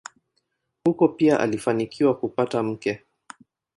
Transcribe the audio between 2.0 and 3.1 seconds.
kupata mke.